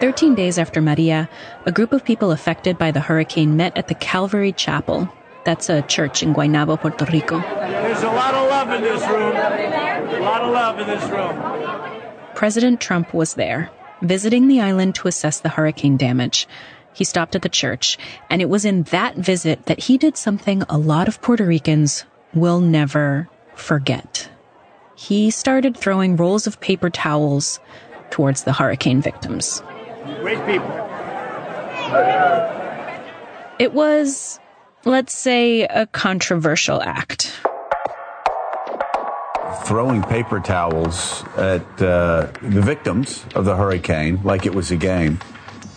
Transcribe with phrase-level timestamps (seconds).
[0.00, 1.28] Thirteen days after Maria,
[1.66, 5.12] a group of people affected by the hurricane met at the Calvary Chapel.
[5.44, 7.40] That's a church in Guaynabo, Puerto Rico.
[7.40, 9.34] There's a lot of love in this room.
[9.34, 12.32] A lot of love in this room.
[12.36, 13.70] President Trump was there,
[14.00, 16.46] visiting the island to assess the hurricane damage.
[16.92, 17.98] He stopped at the church,
[18.30, 22.04] and it was in that visit that he did something a lot of Puerto Ricans
[22.34, 24.30] will never forget.
[24.94, 27.58] He started throwing rolls of paper towels
[28.10, 29.62] towards the hurricane victims.
[30.16, 30.70] Great people.
[33.58, 34.40] It was,
[34.84, 37.40] let's say, a controversial act.
[39.64, 45.18] Throwing paper towels at uh, the victims of the hurricane like it was a game.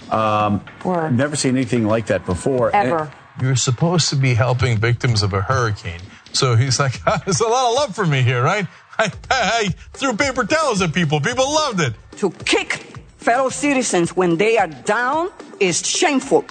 [0.10, 1.16] Um, Word.
[1.18, 2.76] never seen anything like that before.
[2.76, 3.12] Ever.
[3.42, 6.02] You're supposed to be helping victims of a hurricane.
[6.34, 8.68] So he's like, there's a lot of love for me here, right?
[8.98, 11.20] I, I threw paper towels at people.
[11.20, 11.94] People loved it.
[12.18, 12.91] To kick
[13.22, 16.44] fellow citizens when they are down is shameful.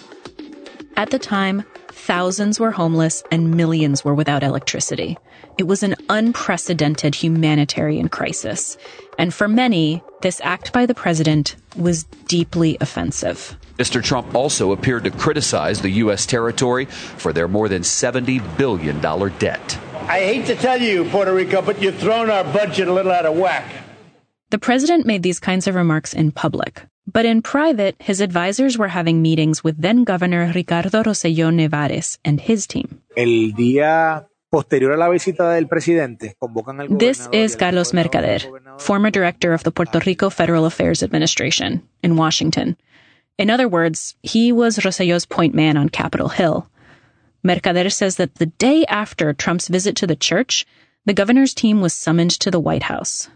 [0.97, 5.19] At the time, thousands were homeless and millions were without electricity.
[5.59, 8.77] It was an unprecedented humanitarian crisis.
[9.19, 13.57] And for many, this act by the president was deeply offensive.
[13.77, 14.03] Mr.
[14.03, 16.25] Trump also appeared to criticize the U.S.
[16.25, 19.79] territory for their more than $70 billion debt.
[20.03, 23.27] I hate to tell you, Puerto Rico, but you've thrown our budget a little out
[23.27, 23.80] of whack.
[24.51, 26.84] The president made these kinds of remarks in public.
[27.06, 32.41] But in private, his advisors were having meetings with then Governor Ricardo Rosselló Nevares and
[32.41, 33.01] his team.
[33.17, 38.43] El día posterior a la visita del presidente, convocan al This is Carlos Mercader,
[38.81, 42.77] former director of the Puerto Rico Federal Affairs Administration in Washington.
[43.39, 46.69] In other words, he was Rosselló's point man on Capitol Hill.
[47.45, 50.67] Mercader says that the day after Trump's visit to the church,
[51.06, 53.31] the governor's team was summoned to the White House.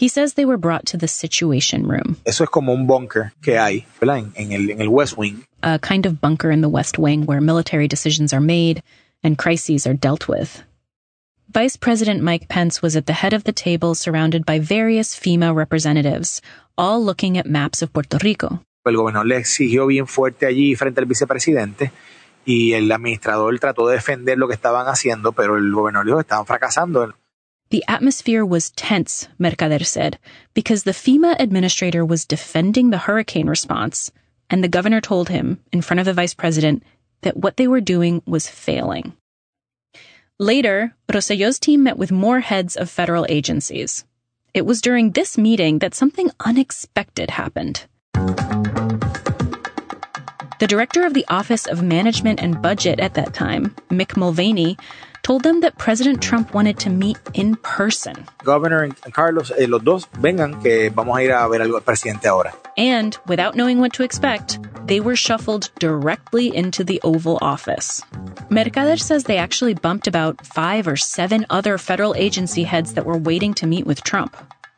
[0.00, 3.58] He says they were brought to the Situation Room, Eso es como un bunker que
[3.58, 4.18] hay, ¿verdad?
[4.18, 5.42] En, en el, en el West Wing.
[5.62, 8.80] a kind of bunker in the West Wing where military decisions are made
[9.24, 10.62] and crises are dealt with.
[11.50, 15.52] Vice President Mike Pence was at the head of the table surrounded by various FEMA
[15.52, 16.40] representatives,
[16.76, 18.60] all looking at maps of Puerto Rico.
[18.86, 21.90] El gobernador le exigió bien fuerte allí frente al vicepresidente
[22.44, 26.22] y el administrador trató de defender lo que estaban haciendo, pero el gobernador dijo que
[26.22, 27.14] estaban fracasando.
[27.70, 30.18] The atmosphere was tense, Mercader said,
[30.54, 34.10] because the FEMA administrator was defending the hurricane response,
[34.48, 36.82] and the governor told him, in front of the vice president,
[37.20, 39.12] that what they were doing was failing.
[40.38, 44.04] Later, Rosselló's team met with more heads of federal agencies.
[44.54, 47.84] It was during this meeting that something unexpected happened.
[50.58, 54.78] The director of the Office of Management and Budget at that time, Mick Mulvaney,
[55.28, 58.14] told them that President Trump wanted to meet in person.
[58.44, 62.26] Governor and Carlos, eh, los dos, vengan que vamos a ir a ver al presidente
[62.26, 62.54] ahora.
[62.78, 68.02] And without knowing what to expect, they were shuffled directly into the Oval Office.
[68.48, 73.18] Mercader says they actually bumped about five or seven other federal agency heads that were
[73.18, 74.34] waiting to meet with Trump.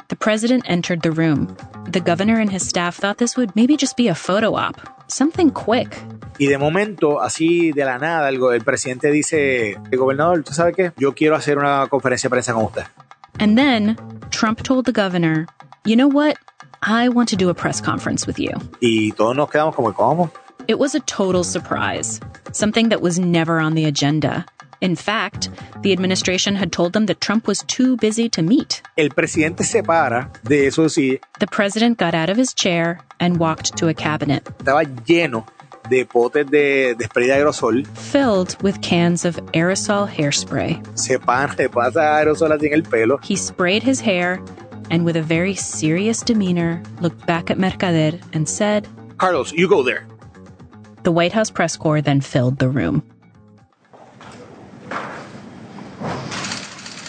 [0.09, 1.57] The president entered the room.
[1.87, 5.51] The governor and his staff thought this would maybe just be a photo op, something
[5.51, 5.97] quick.
[6.39, 10.75] Y de momento, así de la nada, el, el presidente dice, el gobernador, ¿tú sabes
[10.75, 10.93] qué?
[10.97, 12.85] Yo quiero hacer una conferencia de prensa con usted.
[13.39, 13.97] And then
[14.31, 15.47] Trump told the governor,
[15.85, 16.37] you know what?
[16.83, 18.53] I want to do a press conference with you.
[18.81, 20.31] Y todos nos quedamos como, ¿cómo?
[20.67, 22.21] It was a total surprise,
[22.53, 24.47] something that was never on the agenda.
[24.81, 25.51] In fact,
[25.83, 28.81] the administration had told them that Trump was too busy to meet.
[28.97, 33.39] El presidente se para de eso sí, The president got out of his chair and
[33.39, 35.45] walked to a cabinet estaba lleno
[35.91, 37.87] de potes de, de spray de aerosol.
[37.97, 40.81] filled with cans of aerosol hairspray.
[40.99, 43.19] Se, pan, se pasa aerosol así en el pelo.
[43.23, 44.41] He sprayed his hair
[44.91, 48.89] and, with a very serious demeanor, looked back at Mercader and said,
[49.19, 50.07] Carlos, you go there.
[51.03, 53.03] The White House press corps then filled the room.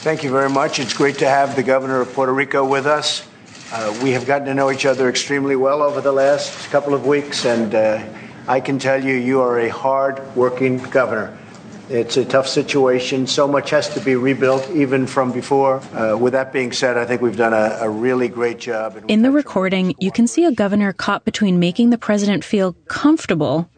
[0.02, 0.80] Thank you very much.
[0.80, 3.24] It's great to have the governor of Puerto Rico with us.
[3.72, 7.06] Uh, we have gotten to know each other extremely well over the last couple of
[7.06, 8.04] weeks, and uh,
[8.48, 11.38] I can tell you, you are a hard working governor.
[11.88, 13.28] It's a tough situation.
[13.28, 15.82] So much has to be rebuilt, even from before.
[15.94, 19.06] Uh, with that being said, I think we've done a, a really great job.
[19.08, 23.70] In the recording, you can see a governor caught between making the president feel comfortable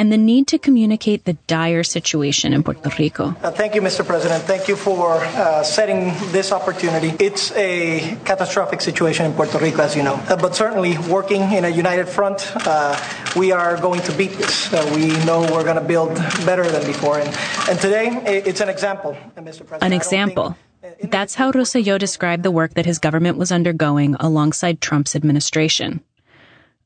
[0.00, 3.36] and the need to communicate the dire situation in Puerto Rico.
[3.42, 4.02] Uh, Thank you, Mr.
[4.04, 4.42] President.
[4.44, 7.12] Thank you for uh, setting this opportunity.
[7.22, 10.14] It's a catastrophic situation in Puerto Rico, as you know.
[10.14, 12.96] Uh, but certainly, working in a united front, uh,
[13.36, 14.72] we are going to beat this.
[14.72, 16.14] Uh, we know we're going to build
[16.48, 17.18] better than before.
[17.18, 17.28] And,
[17.68, 19.66] and today, it's an example, uh, Mr.
[19.66, 19.82] President.
[19.82, 20.56] An example.
[21.02, 26.00] That's how Rosselló described the work that his government was undergoing alongside Trump's administration.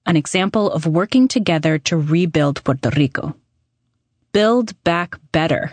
[0.06, 3.34] An example of working together to rebuild Puerto Rico.
[4.32, 5.72] Build back better.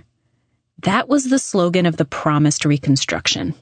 [0.83, 3.53] That was the slogan of the promised reconstruction.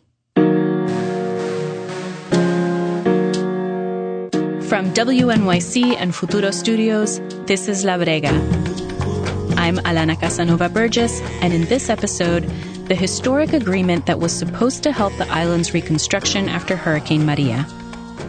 [4.69, 8.31] From WNYC and Futuro Studios, this is La Brega.
[9.57, 12.43] I'm Alana Casanova Burgess, and in this episode,
[12.87, 17.65] the historic agreement that was supposed to help the island's reconstruction after Hurricane Maria.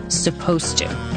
[0.09, 1.10] Supposed to.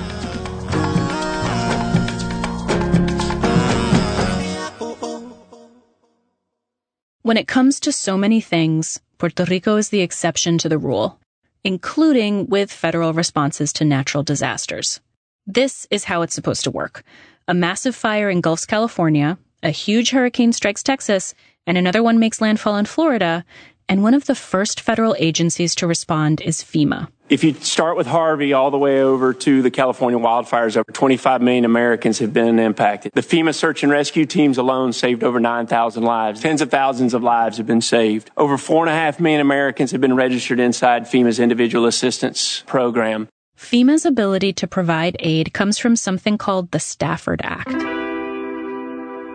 [7.23, 11.21] When it comes to so many things, Puerto Rico is the exception to the rule,
[11.63, 14.99] including with federal responses to natural disasters.
[15.47, 17.01] This is how it's supposed to work.
[17.47, 21.33] A massive fire engulfs California, a huge hurricane strikes Texas,
[21.65, 23.45] and another one makes landfall in Florida,
[23.87, 27.07] and one of the first federal agencies to respond is FEMA.
[27.29, 31.41] If you start with Harvey all the way over to the California wildfires, over 25
[31.41, 33.11] million Americans have been impacted.
[33.13, 36.41] The FEMA search and rescue teams alone saved over 9,000 lives.
[36.41, 38.29] Tens of thousands of lives have been saved.
[38.37, 43.29] Over four and a half million Americans have been registered inside FEMA's individual assistance program.
[43.57, 47.71] FEMA's ability to provide aid comes from something called the Stafford Act.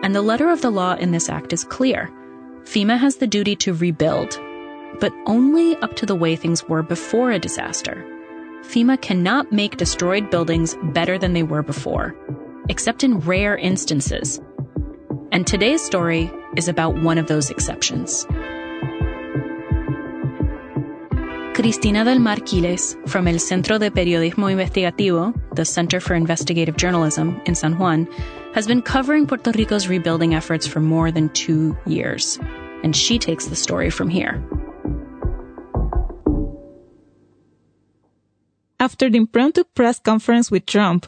[0.03, 2.09] And the letter of the law in this act is clear.
[2.63, 4.39] FEMA has the duty to rebuild,
[4.99, 8.05] but only up to the way things were before a disaster.
[8.63, 12.15] FEMA cannot make destroyed buildings better than they were before,
[12.67, 14.39] except in rare instances.
[15.31, 18.25] And today's story is about one of those exceptions.
[21.59, 27.41] Cristina del Mar Quiles, from El Centro de Periodismo Investigativo, the Center for Investigative Journalism
[27.45, 28.07] in San Juan,
[28.53, 32.39] has been covering Puerto Rico's rebuilding efforts for more than two years.
[32.81, 34.41] And she takes the story from here.
[38.79, 41.07] After the impromptu press conference with Trump,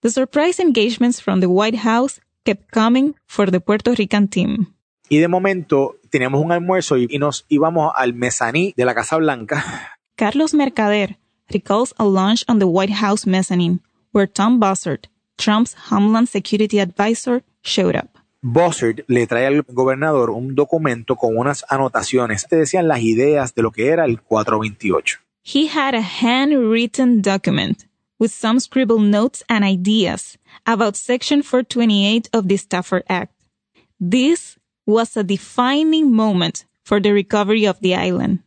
[0.00, 4.74] the surprise engagements from the White House kept coming for the Puerto Rican team.
[5.12, 9.16] Y de momento teníamos un almuerzo y, y nos íbamos al mezaní de la Casa
[9.16, 9.98] Blanca.
[10.16, 11.18] Carlos Mercader
[11.48, 13.80] recalls a lunch on the White House mezzanine
[14.12, 18.20] where Tom Bossert, Trump's Homeland Security Advisor, showed up.
[18.40, 23.62] Bossert le trae al gobernador un documento con unas anotaciones que decían las ideas de
[23.62, 25.18] lo que era el 428.
[25.42, 27.86] He had a handwritten document
[28.20, 33.32] with some scribbled notes and ideas about Section 428 of the Stafford Act.
[33.98, 34.59] This
[34.90, 38.40] was a defining moment for the recovery of the island.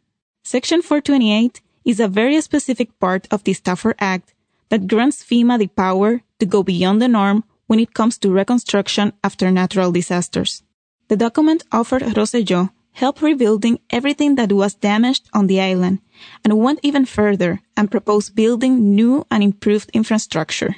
[0.44, 4.34] Section 428 is a very specific part of the Stafford Act
[4.70, 9.14] that grants FEMA the power to go beyond the norm when it comes to reconstruction
[9.24, 10.64] after natural disasters.
[11.08, 16.00] The document offered Rosselló help rebuilding everything that was damaged on the island
[16.44, 20.76] and went even further and proposed building new and improved infrastructure.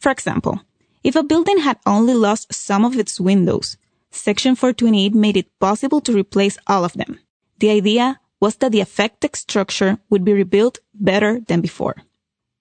[0.00, 0.60] For example,
[1.02, 3.76] if a building had only lost some of its windows,
[4.16, 7.20] Section 428 made it possible to replace all of them.
[7.58, 11.96] The idea was that the affected structure would be rebuilt better than before.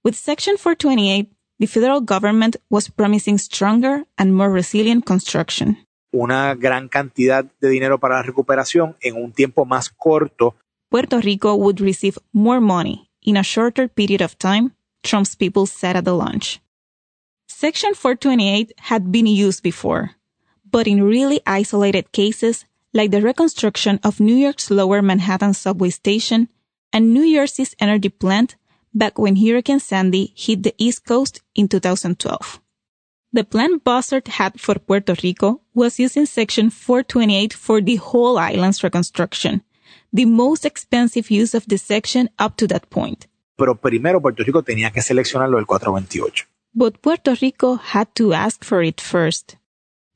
[0.04, 5.78] With Section 428, the federal government was promising stronger and more resilient construction.
[6.14, 10.56] Una gran cantidad de dinero para la recuperación en un tiempo más corto.
[10.92, 14.72] Puerto Rico would receive more money in a shorter period of time,
[15.04, 16.62] Trump's people said at the launch.
[17.48, 20.12] Section 428 had been used before,
[20.72, 26.50] but in really isolated cases like the reconstruction of New York's lower Manhattan subway station
[26.94, 28.56] and New Jersey's energy plant
[28.94, 32.62] back when Hurricane Sandy hit the East Coast in 2012.
[33.34, 38.82] The plan Bossert had for Puerto Rico was using Section 428 for the whole island's
[38.82, 39.62] reconstruction,
[40.14, 43.28] the most expensive use of the section up to that point.
[43.58, 46.48] Pero primero Puerto Rico tenía que seleccionarlo del 428.
[46.74, 49.58] But Puerto Rico had to ask for it first.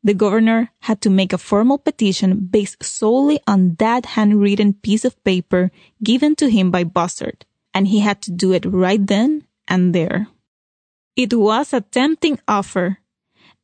[0.04, 5.22] The governor had to make a formal petition based solely on that handwritten piece of
[5.24, 9.94] paper given to him by Bossert, and he had to do it right then and
[9.94, 10.28] there.
[11.18, 13.00] It was a tempting offer.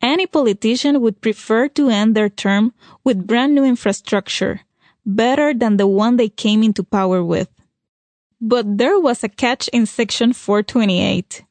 [0.02, 2.74] Any politician would prefer to end their term
[3.06, 4.60] with brand new infrastructure,
[5.06, 7.48] better than the one they came into power with.
[8.42, 11.45] But there was a catch in Section 428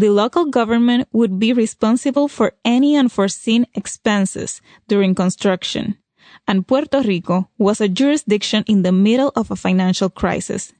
[0.00, 5.98] the local government would be responsible for any unforeseen expenses during construction,
[6.48, 10.72] and Puerto Rico was a jurisdiction in the middle of a financial crisis.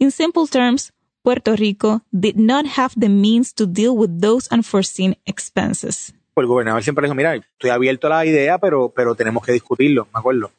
[0.00, 0.90] In simple terms,
[1.22, 6.12] Puerto Rico did not have the means to deal with those unforeseen expenses.
[6.36, 10.08] El gobernador siempre dijo, mira, estoy abierto a la idea, pero, pero tenemos que discutirlo,
[10.12, 10.50] me acuerdo.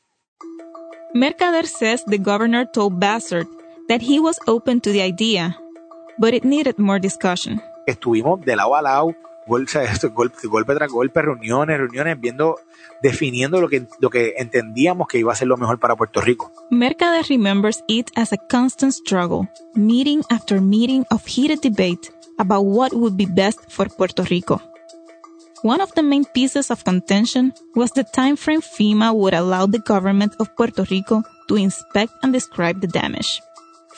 [1.13, 3.47] Mercader says the governor told Bossert
[3.89, 5.57] that he was open to the idea,
[6.17, 7.61] but it needed more discussion.
[7.87, 9.15] Estuvimos de lado a lado
[9.47, 12.57] Gol- o sea, esto, golpe, golpe tras golpe, reuniones, reuniones, viendo,
[13.01, 16.51] definiendo lo que, lo que entendíamos que iba a ser lo mejor para Puerto Rico.
[16.69, 22.91] Mercader remembers it as a constant struggle, meeting after meeting of heated debate about what
[22.93, 24.61] would be best for Puerto Rico.
[25.63, 29.79] One of the main pieces of contention was the time frame FEMA would allow the
[29.79, 33.41] government of Puerto Rico to inspect and describe the damage.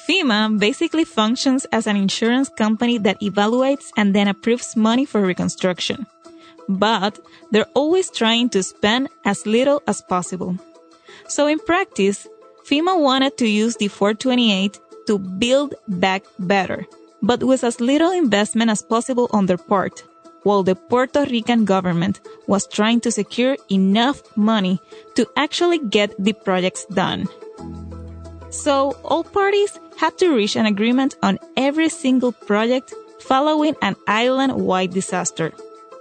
[0.09, 6.07] FEMA basically functions as an insurance company that evaluates and then approves money for reconstruction.
[6.67, 7.19] But
[7.51, 10.57] they're always trying to spend as little as possible.
[11.27, 12.27] So in practice,
[12.65, 16.87] FEMA wanted to use the 428 to build back better,
[17.21, 20.03] but with as little investment as possible on their part,
[20.41, 24.79] while the Puerto Rican government was trying to secure enough money
[25.13, 27.27] to actually get the projects done.
[28.49, 34.91] So all parties had to reach an agreement on every single project following an island-wide
[34.91, 35.53] disaster.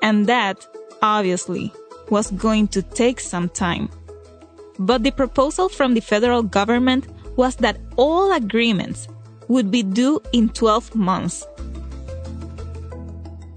[0.02, 0.66] And that,
[1.02, 1.72] obviously,
[2.10, 3.90] was going to take some time.
[4.78, 9.08] But the proposal from the federal government was that all agreements
[9.48, 11.46] would be due in 12 months.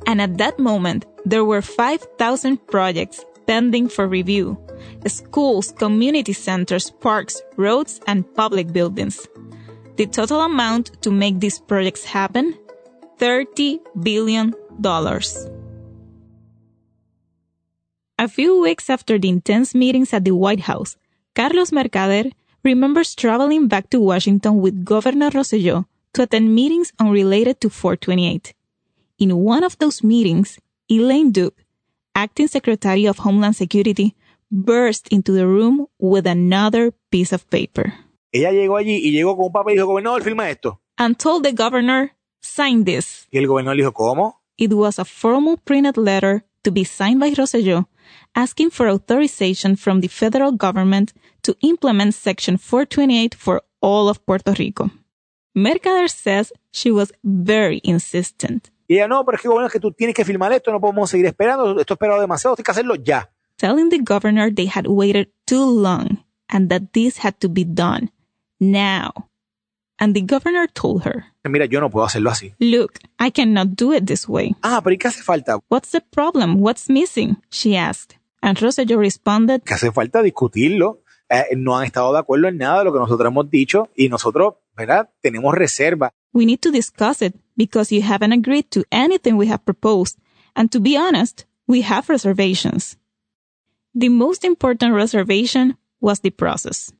[0.07, 4.57] And at that moment, there were 5,000 projects pending for review.
[5.07, 9.27] Schools, community centers, parks, roads, and public buildings.
[9.97, 12.57] The total amount to make these projects happen?
[13.19, 14.53] $30 billion.
[18.17, 20.95] A few weeks after the intense meetings at the White House,
[21.35, 22.31] Carlos Mercader
[22.63, 28.53] remembers traveling back to Washington with Governor Rosselló to attend meetings unrelated to 428.
[29.19, 31.60] In one of those meetings, Elaine Duke,
[32.15, 34.15] acting Secretary of Homeland Security,
[34.49, 37.93] burst into the room with another piece of paper
[38.33, 40.79] Ella llegó allí y llegó con un papel y dijo, gobernador, firma esto.
[40.97, 43.27] and told the governor, sign this.
[43.31, 44.35] Y el gobernador dijo, ¿cómo?
[44.57, 47.87] It was a formal printed letter to be signed by Rosselló
[48.35, 51.13] asking for authorization from the federal government
[51.43, 54.89] to implement Section 428 for all of Puerto Rico.
[55.55, 59.79] Mercader says she was very insistent, Y ella, no, pero es que gobernador, es que
[59.79, 62.95] tú tienes que firmar esto, no podemos seguir esperando, esto esperado demasiado, tienes que hacerlo
[62.95, 63.29] ya.
[63.55, 66.17] telling the governor they had waited too long
[66.49, 68.11] and that this had to be done
[68.59, 69.29] now.
[69.97, 72.53] And the governor told her, Mira, yo no puedo hacerlo así.
[72.59, 74.55] Look, I cannot do it this way.
[74.61, 75.59] Ah, pero ¿y qué hace falta?
[75.69, 76.59] What's the problem?
[76.59, 77.37] What's missing?
[77.49, 78.17] She asked.
[78.41, 81.00] And Rosselló responded, Que hace falta discutirlo.
[81.33, 84.09] Eh, no han estado de acuerdo en nada de lo que nosotros hemos dicho y
[84.09, 85.09] nosotros, ¿verdad?
[85.21, 86.11] Tenemos reserva.
[86.33, 90.17] We need to discuss it because you haven't agreed to anything we have proposed.
[90.55, 92.97] And to be honest, we have reservations.
[93.95, 96.91] The most important reservation was the process.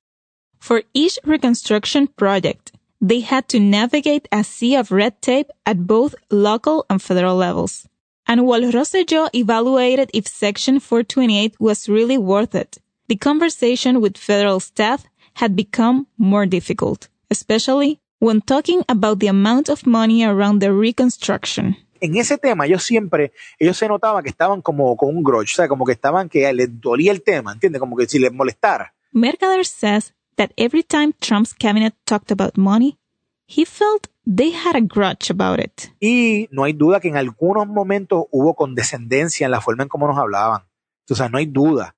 [0.60, 2.72] For each reconstruction project,
[3.02, 7.86] they had to navigate a sea of red tape at both local and federal levels.
[8.26, 12.78] And while Rosselló evaluated if Section 428 was really worth it,
[13.12, 15.04] the conversation with federal staff
[15.34, 21.76] had become more difficult, especially when talking about the amount of money around the reconstruction.
[22.00, 25.56] En ese tema, ellos siempre, ellos se notaban que estaban como con un grudge, o
[25.58, 27.82] sea, como que estaban que les dolía el tema, ¿entiendes?
[27.82, 28.94] Como que si les molestara.
[29.12, 32.98] Mercader says that every time Trump's cabinet talked about money,
[33.46, 35.92] he felt they had a grudge about it.
[36.00, 40.08] Y no hay duda que en algunos momentos hubo condescendencia en la forma en cómo
[40.08, 40.62] nos hablaban.
[41.10, 41.94] O sea, no hay duda.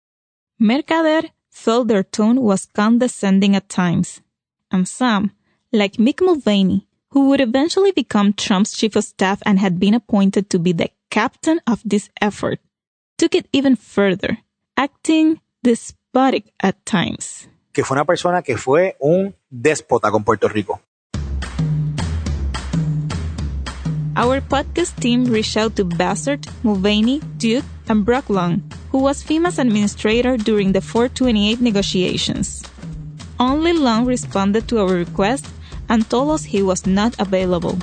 [0.61, 4.21] Mercader felt their tone was condescending at times.
[4.71, 5.31] And some,
[5.71, 10.49] like Mick Mulvaney, who would eventually become Trump's chief of staff and had been appointed
[10.49, 12.59] to be the captain of this effort,
[13.17, 14.37] took it even further,
[14.77, 17.47] acting despotic at times.
[17.71, 20.81] Que fue una persona que fue un déspota con Puerto Rico.
[24.15, 29.57] Our podcast team reached out to Bossert, Mulvaney, Duke, and Brock Long, who was FEMA's
[29.57, 32.61] administrator during the 428 negotiations.
[33.39, 35.47] Only Long responded to our request
[35.89, 37.79] and told us he was not available.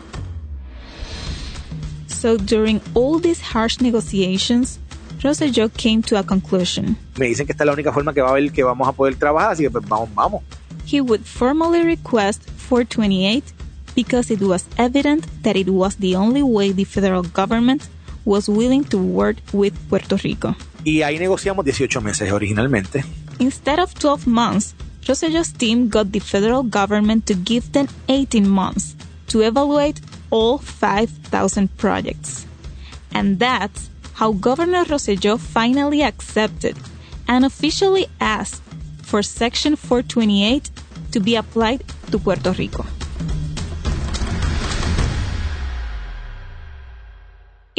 [2.06, 4.78] So during all these harsh negotiations,
[5.18, 6.96] Rosselló came to a conclusion.
[7.18, 8.92] Me dicen que esta es la única forma que va a haber que vamos a
[8.92, 10.42] poder trabajar, así que pues vamos, vamos.
[10.86, 13.52] He would formally request 428
[13.94, 17.88] because it was evident that it was the only way the federal government
[18.24, 20.54] was willing to work with Puerto Rico.
[20.84, 23.04] Y ahí negociamos 18 meses originalmente.
[23.38, 24.74] Instead of 12 months,
[25.06, 28.94] Rosselló's team got the federal government to give them 18 months
[29.28, 32.46] to evaluate all 5,000 projects.
[33.12, 36.76] And that's how Governor Rosselló finally accepted
[37.26, 38.62] and officially asked
[39.02, 40.70] for Section 428
[41.12, 42.84] to be applied to Puerto Rico.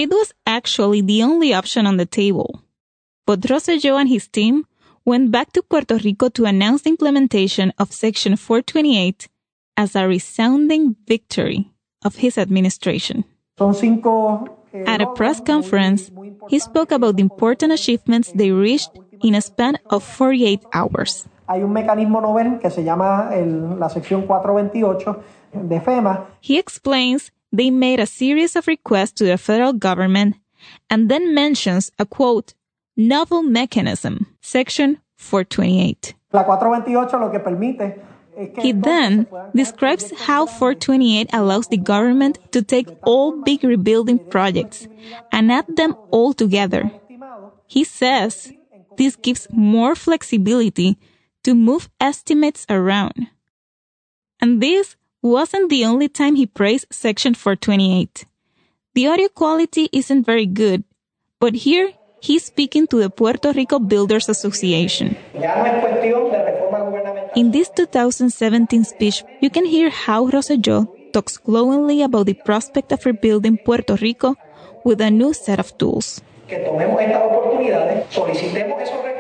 [0.02, 2.64] It was actually the only option on the table.
[3.28, 4.66] But Rosselló and his team
[5.06, 9.28] went back to Puerto Rico to announce the implementation of Section 428
[9.78, 11.70] as a resounding victory
[12.04, 13.26] of his administration.
[13.60, 16.10] Eh, At a press conference,
[16.50, 18.90] he spoke about the important achievements they reached
[19.22, 21.28] in a span of 48 hours.
[21.48, 26.26] Hay un mecanismo novel que se llama el, la sección 428 de FEMA.
[26.42, 30.36] He explains they made a series of requests to the federal government
[30.90, 32.54] and then mentions a quote,
[32.96, 36.16] novel mechanism, section 428.
[36.34, 38.12] La 428 lo que permite
[38.62, 44.88] he then describes how 428 allows the government to take all big rebuilding projects
[45.32, 46.92] and add them all together.
[47.68, 48.52] He says
[48.98, 50.98] this gives more flexibility
[51.44, 53.28] to move estimates around.
[54.40, 58.26] And this wasn't the only time he praised Section 428.
[58.96, 60.84] The audio quality isn't very good,
[61.40, 65.16] but here he's speaking to the Puerto Rico Builders Association.
[67.36, 73.06] In this 2017 speech, you can hear how Rosselló talks glowingly about the prospect of
[73.06, 74.36] rebuilding Puerto Rico
[74.84, 76.22] with a new set of tools.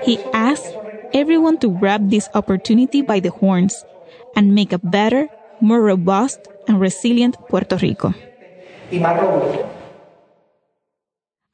[0.03, 0.69] He asks
[1.13, 3.85] everyone to grab this opportunity by the horns
[4.35, 5.29] and make a better,
[5.61, 8.13] more robust, and resilient Puerto Rico.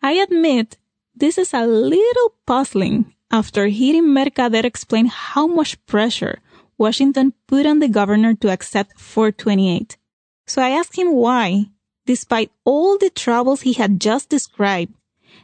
[0.01, 0.77] I admit
[1.15, 6.39] this is a little puzzling after hearing Mercader explain how much pressure
[6.77, 9.97] Washington put on the governor to accept 428.
[10.45, 11.65] So I asked him why,
[12.05, 14.93] despite all the troubles he had just described,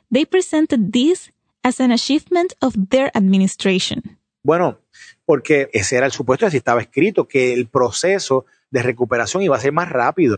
[0.09, 1.29] they presented this
[1.63, 4.17] as an achievement of their administration.
[4.45, 4.77] Bueno,
[5.33, 9.59] porque ese era el supuesto, así estaba escrito, que el proceso de recuperación iba a
[9.59, 10.37] ser más rápido.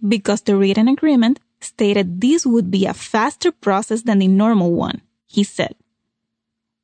[0.00, 5.02] Because the written agreement stated this would be a faster process than the normal one,
[5.26, 5.74] he said.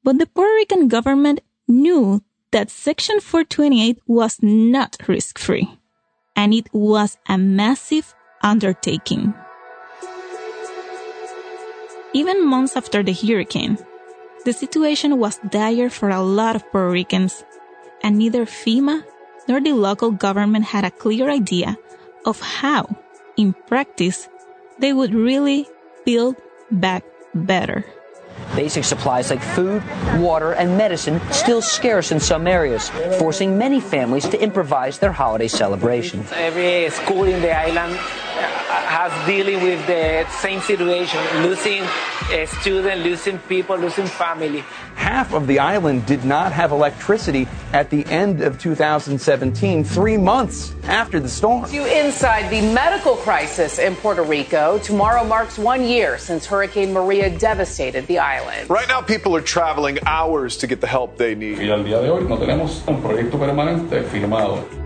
[0.03, 5.69] But the Puerto Rican government knew that Section 428 was not risk free,
[6.35, 9.35] and it was a massive undertaking.
[12.13, 13.79] Even months after the hurricane,
[14.45, 17.45] the situation was dire for a lot of Puerto Ricans,
[18.03, 19.05] and neither FEMA
[19.49, 21.77] nor the local government had a clear idea
[22.27, 22.89] of how,
[23.37, 24.29] in practice,
[24.79, 25.67] they would really
[26.05, 26.37] build
[26.71, 27.85] back better.
[28.57, 29.83] Basic supplies like food,
[30.19, 35.49] water, and medicine still scarce in some areas, forcing many families to improvise their holiday
[35.49, 36.31] celebrations.
[36.33, 37.99] Every school in the island
[38.43, 41.83] has dealing with the same situation, losing
[42.31, 44.65] a student, losing people, losing family.
[44.95, 50.75] Half of the island did not have electricity at the end of 2017, three months
[50.85, 51.67] after the storm.
[51.71, 54.79] You inside the medical crisis in Puerto Rico.
[54.79, 58.71] Tomorrow marks one year since Hurricane Maria devastated the island.
[58.71, 61.59] Right now, people are traveling hours to get the help they need.
[61.59, 64.82] Y al día de hoy no tenemos un proyecto permanente firmado.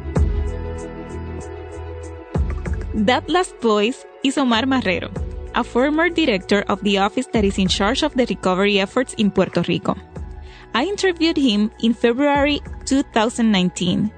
[2.97, 5.13] That last voice is Omar Marrero,
[5.55, 9.31] a former director of the office that is in charge of the recovery efforts in
[9.31, 9.95] Puerto Rico.
[10.73, 14.11] I interviewed him in February 2019,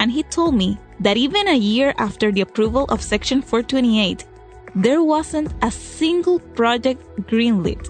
[0.00, 4.26] and he told me that even a year after the approval of Section 428,
[4.74, 7.86] there wasn't a single project greenlit,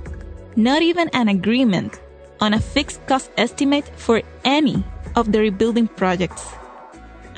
[0.55, 1.99] not even an agreement
[2.43, 6.45] on a fixed cost estimate for any of the rebuilding projects.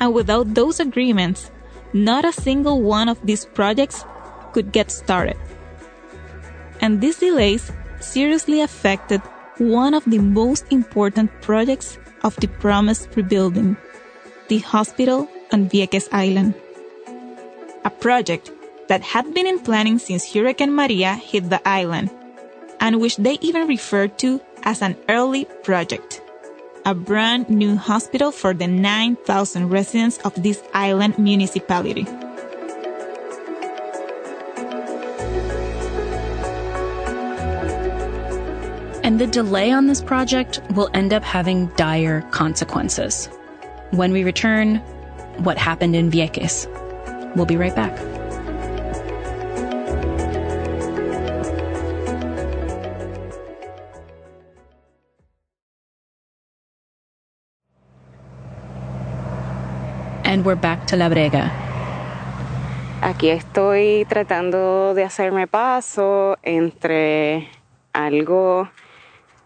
[0.01, 1.49] And without those agreements,
[1.93, 4.05] not a single one of these projects
[4.53, 5.37] could get started.
[6.81, 9.21] And these delays seriously affected
[9.57, 13.75] one of the most important projects of the promised rebuilding,
[14.47, 16.53] the hospital on Vieques Island.
[17.83, 18.51] A project
[18.87, 22.09] that had been in planning since Hurricane Maria hit the island,
[22.79, 26.21] and which they even referred to as an early project
[26.89, 32.07] a brand new hospital for the 9,000 residents of this island municipality.
[39.03, 43.27] And the delay on this project will end up having dire consequences.
[43.91, 44.77] When we return,
[45.43, 46.65] what happened in Vieques?
[47.35, 47.95] We'll be right back.
[60.29, 61.51] And we're back to La Brega.
[63.01, 67.49] Aquí estoy tratando de hacerme paso entre
[67.95, 68.69] algo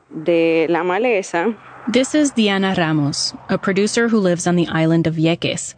[0.09, 1.55] de la maleza.
[1.89, 5.73] This is Diana Ramos, a producer who lives on the island of Vieques.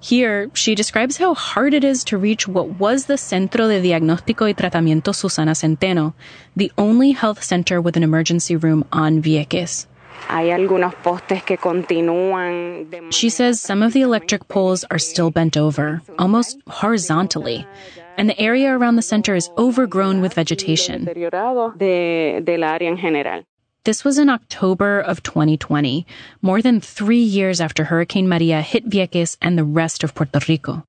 [0.00, 4.46] Here, she describes how hard it is to reach what was the Centro de Diagnóstico
[4.46, 6.14] y Tratamiento Susana Centeno,
[6.56, 9.86] the only health center with an emergency room on Vieques.
[10.28, 12.88] Hay algunos postes que continúan.
[12.90, 17.66] de- She says some of the electric poles are still bent over, almost horizontally,
[18.16, 21.04] and the area around the center is overgrown with vegetation.
[21.04, 23.42] deteriorado de, del área en general.
[23.84, 26.06] This was in October of 2020,
[26.40, 30.84] more than three years after Hurricane Maria hit Vieques and the rest of Puerto Rico.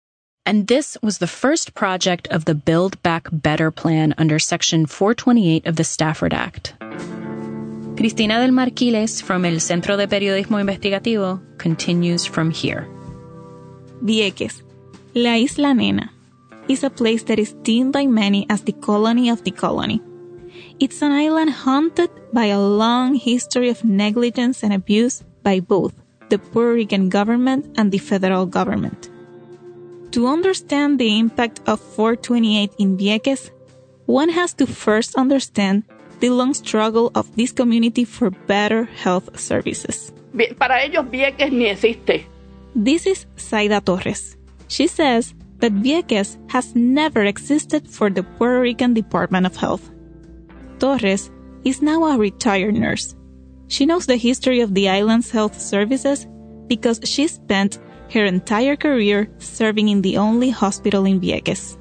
[0.45, 5.65] And this was the first project of the Build Back Better plan under Section 428
[5.65, 6.73] of the Stafford Act.
[7.95, 12.87] Cristina del Mar Quiles from El Centro de Periodismo Investigativo continues from here.
[14.01, 14.63] Vieques,
[15.13, 16.11] La Isla Nena,
[16.67, 20.01] is a place that is deemed by many as the colony of the colony.
[20.79, 25.93] It's an island haunted by a long history of negligence and abuse by both
[26.29, 29.11] the Puerto Rican government and the federal government.
[30.13, 33.51] To understand the impact of 428 in Vieques,
[34.07, 35.83] one has to first understand
[36.23, 40.13] the long struggle of this community for better health services.
[40.57, 42.25] Para ellos Vieques ni existe.
[42.73, 44.37] This is Saida Torres.
[44.69, 49.91] She says that Vieques has never existed for the Puerto Rican Department of Health.
[50.79, 51.29] Torres
[51.65, 53.15] is now a retired nurse.
[53.67, 56.25] She knows the history of the island's health services
[56.67, 57.79] because she spent
[58.13, 61.75] her entire career serving in the only hospital in Vieques.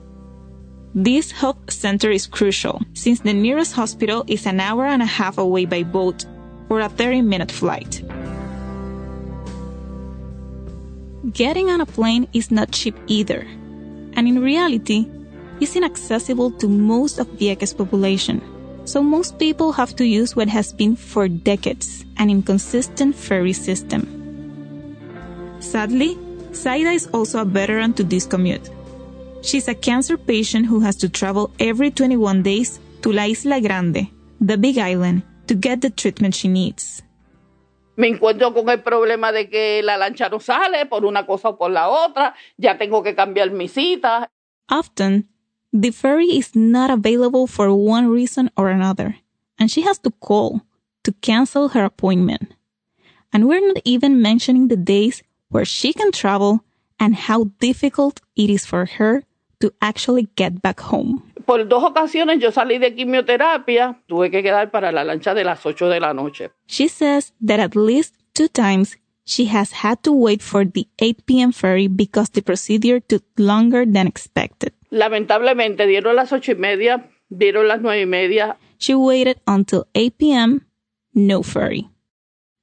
[0.95, 5.39] This health center is crucial since the nearest hospital is an hour and a half
[5.39, 6.27] away by boat
[6.69, 8.03] or a 30 minute flight.
[11.33, 13.47] Getting on a plane is not cheap either,
[14.13, 15.07] and in reality,
[15.61, 18.43] is inaccessible to most of Vieques' population.
[18.85, 24.05] So most people have to use what has been for decades an inconsistent ferry system.
[25.61, 26.19] Sadly,
[26.53, 28.69] Saida is also a veteran to this commute.
[29.43, 34.09] She's a cancer patient who has to travel every 21 days to La Isla Grande,
[34.41, 37.03] the big island, to get the treatment she needs.
[37.97, 41.59] Me encuentro con el problema de que la lancha no sale por una cosa o
[41.59, 42.35] por la otra.
[42.57, 44.31] Ya tengo que cambiar mi cita.
[44.71, 45.29] Often,
[45.73, 49.17] the ferry is not available for one reason or another,
[49.59, 50.63] and she has to call
[51.03, 52.55] to cancel her appointment.
[53.33, 56.61] And we're not even mentioning the days where she can travel
[57.01, 59.25] and how difficult it is for her
[59.63, 61.23] to actually get back home.
[61.47, 64.03] Por dos ocasiones yo salí de quimioterapia.
[64.09, 66.51] Tuve que quedar para la lancha de las 8 de la noche.
[66.67, 71.25] She says that at least two times she has had to wait for the 8
[71.27, 71.53] p.m.
[71.53, 74.73] ferry because the procedure took longer than expected.
[74.91, 78.57] Lamentablemente dieron las ocho y media, dieron las nueve y media.
[78.79, 80.67] She waited until 8 p.m.,
[81.15, 81.89] no ferry.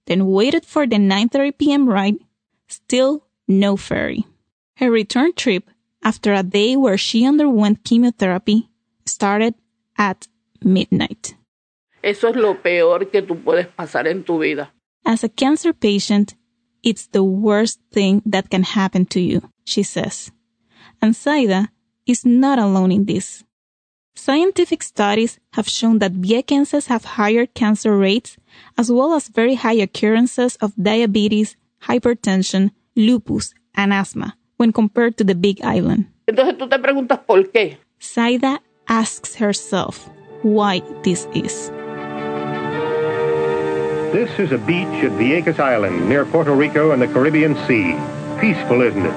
[0.06, 1.88] Then waited for the 9:30 p.m.
[1.88, 2.18] ride,
[2.68, 4.26] still no ferry.
[4.76, 5.70] Her return trip
[6.04, 8.70] after a day where she underwent chemotherapy
[9.06, 9.56] started
[9.98, 10.28] at
[10.64, 11.36] midnight.
[12.02, 14.72] Eso es lo peor que tú puedes pasar en tu vida.
[15.06, 16.36] As a cancer patient,
[16.84, 20.32] it's the worst thing that can happen to you, she says.
[21.02, 21.70] And Saida
[22.06, 23.44] is not alone in this.
[24.16, 28.38] Scientific studies have shown that Viequenses have higher cancer rates
[28.78, 35.24] as well as very high occurrences of diabetes, hypertension, lupus, and asthma when compared to
[35.24, 36.06] the Big Island.
[36.28, 37.78] Entonces tú te preguntas por qué.
[38.00, 40.10] Saida asks herself
[40.44, 41.72] why this is.
[44.12, 47.96] This is a beach at Vieques Island near Puerto Rico and the Caribbean Sea.
[48.42, 49.14] Peaceful, isn't it?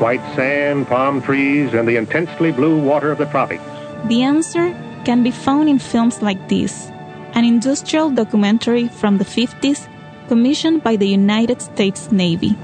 [0.00, 3.64] White sand, palm trees, and the intensely blue water of the tropics.
[4.08, 6.90] The answer can be found in films like this
[7.34, 9.88] an industrial documentary from the 50s
[10.28, 12.56] commissioned by the United States Navy.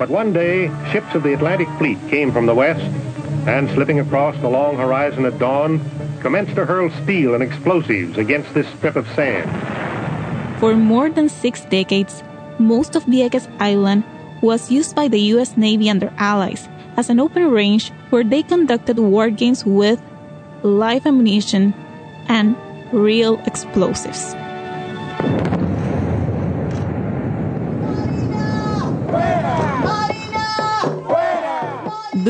[0.00, 2.80] But one day, ships of the Atlantic Fleet came from the west
[3.46, 5.78] and, slipping across the long horizon at dawn,
[6.22, 9.44] commenced to hurl steel and explosives against this strip of sand.
[10.58, 12.22] For more than six decades,
[12.58, 14.04] most of Vieques Island
[14.40, 15.58] was used by the U.S.
[15.58, 20.00] Navy and their allies as an open range where they conducted war games with
[20.62, 21.74] live ammunition
[22.26, 22.56] and
[22.90, 24.34] real explosives.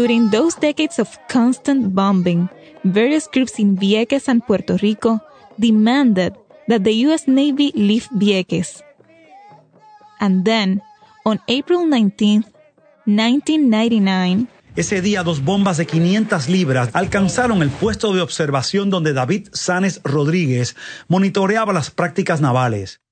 [0.00, 2.48] During those decades of constant bombing,
[2.84, 5.20] various groups in Vieques and Puerto Rico
[5.58, 6.32] demanded
[6.68, 7.28] that the U.S.
[7.28, 8.82] Navy leave Vieques.
[10.18, 10.80] And then,
[11.26, 12.48] on April 19th,
[13.04, 19.48] 1999, Ese día dos bombas de 500 libras alcanzaron el puesto de observación donde David
[19.52, 20.76] Sanes Rodríguez
[21.08, 23.02] monitoreaba las prácticas navales.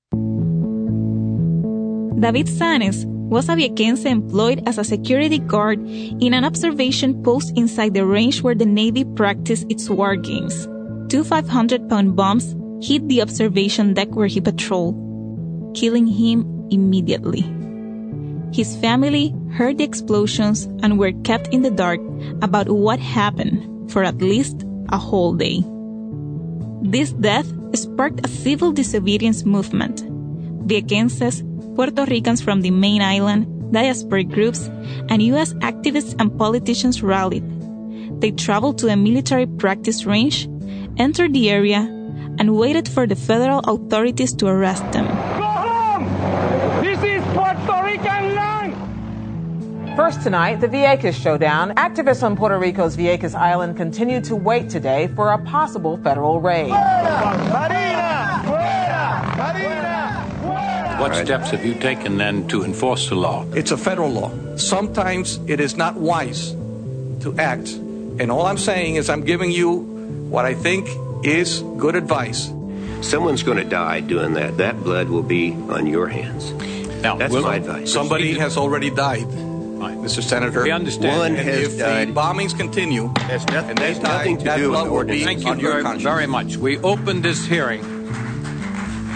[2.17, 7.95] David Sanes was a Viequense employed as a security guard in an observation post inside
[7.95, 10.67] the range where the Navy practiced its war games.
[11.09, 14.97] Two 500 pound bombs hit the observation deck where he patrolled,
[15.75, 17.43] killing him immediately.
[18.53, 22.01] His family heard the explosions and were kept in the dark
[22.41, 25.63] about what happened for at least a whole day.
[26.83, 30.03] This death sparked a civil disobedience movement.
[30.67, 31.43] Viequenses,
[31.79, 34.67] Puerto Ricans from the main island, diasporic groups,
[35.11, 35.53] and U.S.
[35.63, 37.45] activists and politicians rallied.
[38.21, 40.49] They traveled to a military practice range,
[40.97, 41.79] entered the area,
[42.41, 45.07] and waited for the federal authorities to arrest them.
[46.83, 49.97] This is Puerto Rican land!
[49.97, 51.77] First tonight, the Vieques showdown.
[51.77, 56.73] Activists on Puerto Rico's Vieques Island continue to wait today for a possible federal raid.
[60.99, 63.47] What steps have you taken then to enforce the law?
[63.55, 64.33] It's a federal law.
[64.57, 66.51] Sometimes it is not wise
[67.21, 67.69] to act.
[67.71, 69.71] And all I'm saying is I'm giving you
[70.29, 70.89] what I think
[71.25, 72.51] is good advice.
[73.01, 74.57] Someone's going to die doing that.
[74.57, 76.51] That blood will be on your hands.
[77.01, 77.93] Now, That's Well, my advice.
[77.93, 80.21] Somebody has already died, Mr.
[80.21, 80.65] Senator.
[80.65, 81.17] We understand.
[81.17, 82.09] One and has if died.
[82.09, 84.89] the bombings continue, Has nothing, and they has die, nothing to that do with the
[84.91, 85.25] ordinance.
[85.25, 86.57] Thank you very, very much.
[86.57, 87.83] We opened this hearing.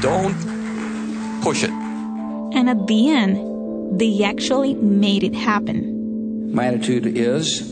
[0.01, 0.52] Don't
[1.43, 1.71] push it.
[1.71, 6.55] And at the end, they actually made it happen.
[6.55, 7.69] My attitude is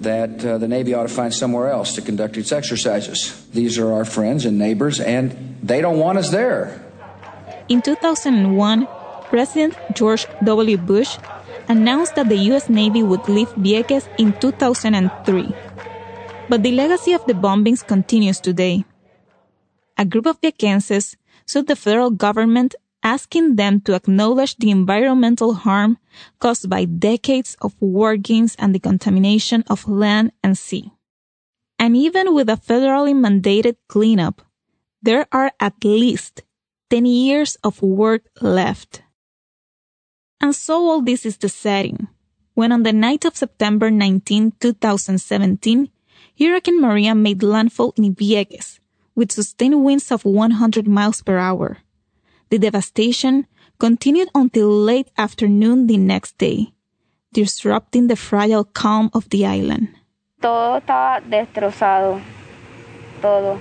[0.00, 3.44] that uh, the Navy ought to find somewhere else to conduct its exercises.
[3.52, 6.80] These are our friends and neighbors, and they don't want us there.
[7.68, 8.86] In 2001,
[9.28, 10.78] President George W.
[10.78, 11.18] Bush
[11.68, 12.68] announced that the U.S.
[12.68, 15.52] Navy would leave Vieques in 2003.
[16.48, 18.84] But the legacy of the bombings continues today.
[19.98, 25.98] A group of Viequenses sued the federal government asking them to acknowledge the environmental harm
[26.40, 30.90] caused by decades of war games and the contamination of land and sea.
[31.78, 34.42] And even with a federally mandated cleanup,
[35.00, 36.42] there are at least
[36.90, 39.02] 10 years of work left.
[40.40, 42.08] And so all this is the setting.
[42.54, 45.90] When on the night of September 19, 2017,
[46.38, 48.80] Hurricane Maria made landfall in Vieques
[49.14, 51.78] with sustained winds of 100 miles per hour.
[52.50, 53.46] The devastation
[53.78, 56.72] continued until late afternoon the next day,
[57.32, 59.88] disrupting the fragile calm of the island.
[60.40, 62.20] Todo estaba destrozado.
[63.20, 63.60] Todo.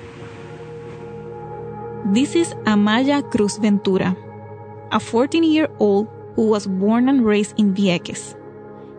[2.14, 4.16] This is Amaya Cruz Ventura,
[4.92, 8.36] a 14 year old who was born and raised in Vieques.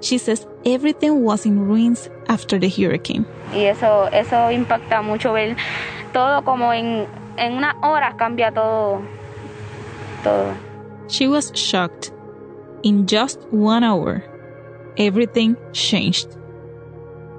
[0.02, 3.24] She says everything was in ruins after the hurricane.
[3.54, 5.56] Y eso, eso impacta mucho ver
[6.12, 7.06] todo como en,
[7.38, 9.00] en unas horas cambia todo.
[10.22, 10.56] Todo.
[11.08, 12.12] She was shocked.
[12.82, 14.22] In just one hour,
[14.96, 16.28] everything changed.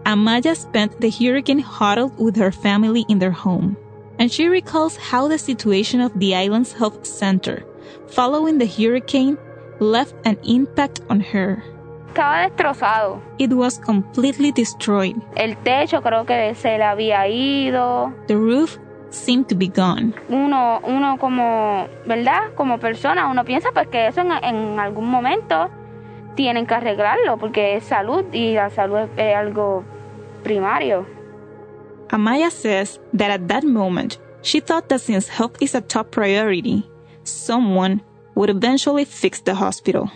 [0.05, 3.77] Amaya spent the hurricane huddled with her family in their home,
[4.17, 7.63] and she recalls how the situation of the island's health center
[8.07, 9.37] following the hurricane
[9.79, 11.63] left an impact on her.
[12.09, 13.21] Estaba destrozado.
[13.37, 15.15] It was completely destroyed.
[15.37, 18.13] El techo creo que se le había ido.
[18.27, 18.77] The roof
[19.09, 20.13] seemed to be gone.
[20.29, 22.53] Uno, uno como, ¿verdad?
[22.55, 25.69] Como persona, uno piensa pues que eso en, en algún momento
[26.35, 29.83] tienen que arreglarlo porque es salud y la salud es, es algo
[30.43, 31.05] primario.
[32.11, 36.83] Amaya says that at that moment, she thought that since health is a top priority,
[37.23, 38.01] someone
[38.35, 40.09] would eventually fix the hospital.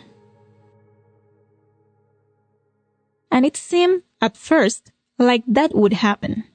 [3.32, 6.46] And it seemed, at first, like that would happen.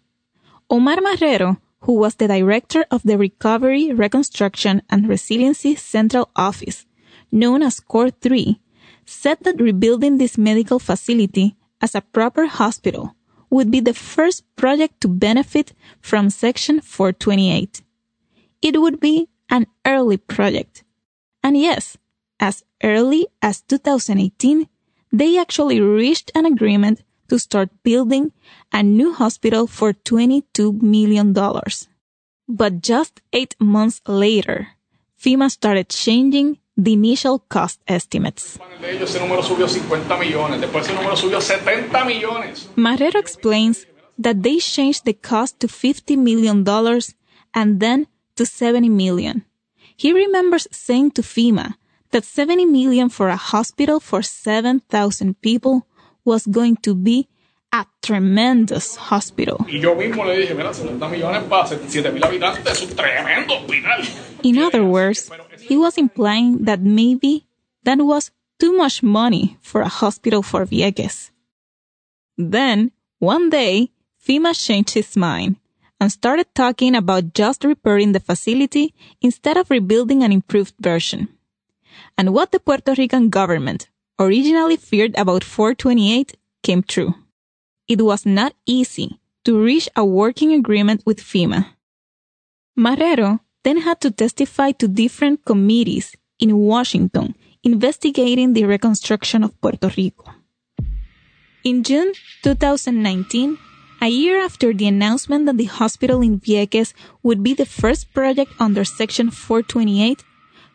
[0.70, 6.86] Omar Marrero, who was the director of the Recovery, Reconstruction, and Resiliency Central Office,
[7.30, 8.58] known as COR3,
[9.04, 13.14] said that rebuilding this medical facility as a proper hospital
[13.50, 17.82] would be the first project to benefit from Section 428.
[18.60, 20.84] It would be an early project.
[21.42, 21.96] And yes,
[22.40, 24.68] as early as 2018,
[25.10, 28.32] they actually reached an agreement to start building
[28.72, 31.32] a new hospital for $22 million.
[32.48, 34.68] But just eight months later,
[35.20, 38.58] FEMA started changing the initial cost estimates.
[38.80, 42.68] de ellos ese número subió 50 millones, después ese número subió 70 millones.
[42.76, 43.86] Marrero explains
[44.16, 46.64] that they changed the cost to $50 million
[47.52, 49.44] and then to 70 million.
[49.96, 51.74] He remembers saying to FEMA
[52.12, 55.88] that 70 million for a hospital for 7,000 people
[56.28, 57.26] was going to be
[57.72, 59.64] a tremendous hospital.
[59.66, 63.54] Y yo mismo le dije, mira, 70 millones para 7 mil habitantes, es un tremendo
[63.54, 64.04] hospital.
[64.42, 67.46] In other words, he was implying that maybe
[67.84, 71.30] that was too much money for a hospital for Vieques.
[72.36, 73.90] Then, one day,
[74.24, 75.56] FEMA changed his mind
[76.00, 81.28] and started talking about just repairing the facility instead of rebuilding an improved version.
[82.16, 83.88] And what the Puerto Rican government
[84.18, 87.14] originally feared about 428 came true.
[87.87, 91.66] It was not easy to reach a working agreement with FEMA.
[92.78, 99.90] Marrero then had to testify to different committees in Washington investigating the reconstruction of Puerto
[99.96, 100.24] Rico.
[101.64, 103.59] In June 2019,
[104.00, 108.52] a year after the announcement that the hospital in Vieques would be the first project
[108.61, 110.22] under Section 428,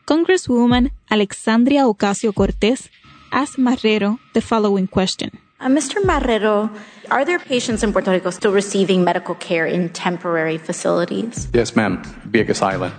[0.05, 2.89] Congresswoman Alexandria Ocasio Cortez
[3.33, 5.37] asked Marrero the following question.
[5.59, 6.01] Uh, Mr.
[6.03, 6.69] Marrero,
[7.09, 11.49] are there patients in Puerto Rico still receiving medical care in temporary facilities?
[11.53, 12.01] Yes, ma'am.
[12.29, 12.93] Vieques Island.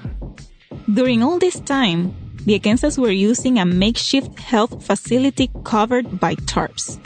[0.93, 6.99] During all this time, the Viequenses were using a makeshift health facility covered by tarps.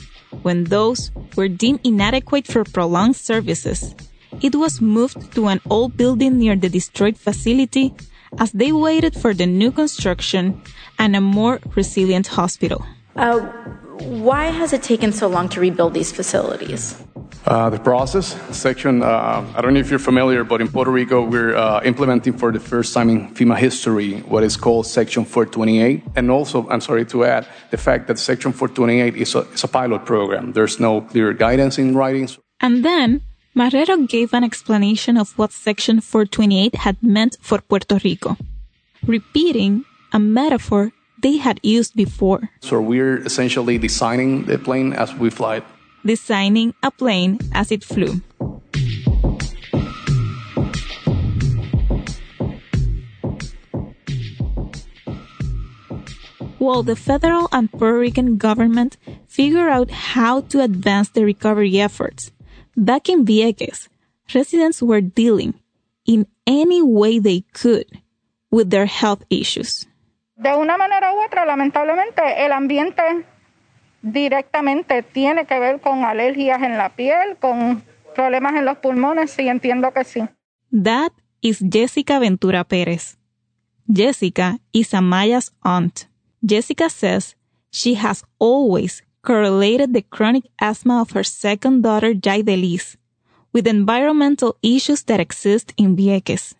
[0.43, 3.95] When those were deemed inadequate for prolonged services,
[4.41, 7.95] it was moved to an old building near the destroyed facility
[8.39, 10.61] as they waited for the new construction
[10.99, 12.85] and a more resilient hospital.
[13.19, 13.41] Uh,
[13.99, 17.03] why has it taken so long to rebuild these facilities?
[17.47, 21.25] Uh, the process section, uh, I don't know if you're familiar, but in Puerto Rico,
[21.25, 26.03] we're uh, implementing for the first time in FEMA history what is called Section 428.
[26.15, 29.69] And also, I'm sorry to add, the fact that Section 428 is a, is a
[29.69, 30.53] pilot program.
[30.53, 32.39] There's no clear guidance in writings.
[32.61, 33.23] And then,
[33.57, 38.37] Marrero gave an explanation of what Section 428 had meant for Puerto Rico,
[39.07, 42.51] repeating a metaphor they had used before.
[42.61, 45.65] So we're essentially designing the plane as we fly it.
[46.05, 48.23] Designing a plane as it flew.
[56.59, 62.31] While the federal and Puerto Rican government figure out how to advance the recovery efforts,
[62.77, 63.89] back in Vieques,
[64.35, 65.55] residents were dealing,
[66.05, 67.87] in any way they could,
[68.51, 69.87] with their health issues.
[70.39, 73.03] De una manera u otra, lamentablemente, el ambiente
[74.03, 77.83] directamente tiene que ver con alergias en la piel, con
[78.15, 80.21] problemas en los pulmones, sí, entiendo que sí.
[80.71, 83.19] That is Jessica Ventura Perez.
[83.93, 86.07] Jessica is Amaya's aunt.
[86.47, 87.35] Jessica says
[87.73, 92.97] she has always correlated the chronic asthma of her second daughter, Jaidelis,
[93.53, 96.55] with environmental issues that exist in Vieques.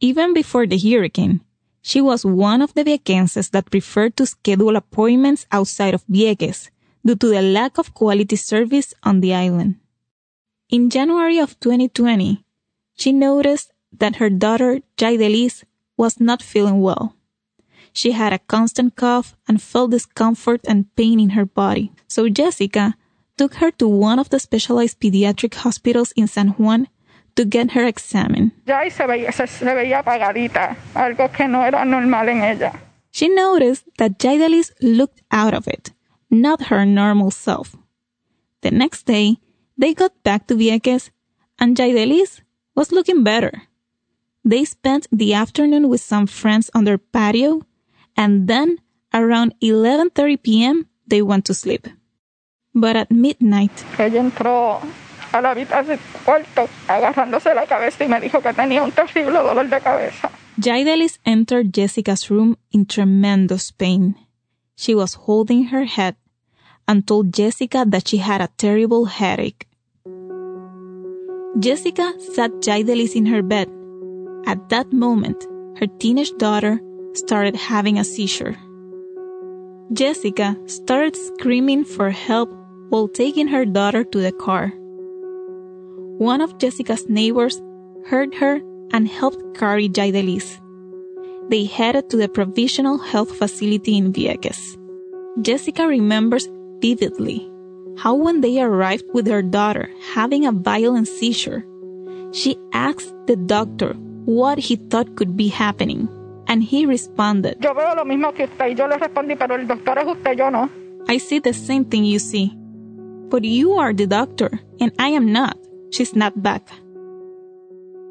[0.00, 1.42] Even before the hurricane,
[1.82, 6.70] she was one of the Viequenses that preferred to schedule appointments outside of Vieques
[7.04, 9.76] due to the lack of quality service on the island.
[10.68, 12.44] In January of 2020,
[12.94, 15.64] she noticed that her daughter, Jaidelis,
[15.96, 17.16] was not feeling well.
[17.92, 21.92] She had a constant cough and felt discomfort and pain in her body.
[22.06, 22.94] So Jessica
[23.36, 26.88] took her to one of the specialized pediatric hospitals in San Juan
[27.36, 28.52] to get her examined.
[28.66, 32.72] Ya se veía, se, se veía apagadita, algo que no era normal en ella.
[33.10, 35.92] She noticed that Jaidelis looked out of it,
[36.30, 37.76] not her normal self.
[38.62, 39.38] The next day,
[39.76, 41.10] they got back to Vieques,
[41.58, 42.42] and Jaidelis
[42.76, 43.62] was looking better.
[44.44, 47.62] They spent the afternoon with some friends on their patio,
[48.16, 48.78] and then
[49.12, 50.86] around 11:30 p.m.
[51.06, 51.88] they went to sleep.
[52.74, 53.84] But at midnight,
[55.32, 59.68] a la habitación cuarto agarrándose la cabeza y me dijo que tenía un terrible dolor
[59.68, 60.30] de cabeza.
[60.58, 64.16] Jaidelis entered Jessica's room in tremendous pain.
[64.76, 66.16] She was holding her head
[66.86, 69.66] and told Jessica that she had a terrible headache.
[71.58, 73.68] Jessica sat Jaidelis in her bed.
[74.46, 75.46] At that moment,
[75.78, 76.80] her teenage daughter
[77.14, 78.56] started having a seizure.
[79.92, 82.50] Jessica started screaming for help
[82.90, 84.72] while taking her daughter to the car.
[86.20, 87.62] One of Jessica's neighbors
[88.04, 88.60] heard her
[88.92, 90.60] and helped carry Jaidelis.
[91.48, 94.76] They headed to the provisional health facility in Vieques.
[95.40, 96.46] Jessica remembers
[96.82, 97.50] vividly
[97.96, 101.64] how when they arrived with her daughter having a violent seizure,
[102.32, 103.94] she asked the doctor
[104.26, 106.06] what he thought could be happening,
[106.46, 109.66] and he responded, Yo veo lo mismo que usted y yo le respondí, pero el
[109.66, 110.68] doctor es usted, yo no.
[111.08, 112.52] I see the same thing you see.
[113.30, 115.56] But you are the doctor, and I am not.
[115.90, 116.68] She snapped back.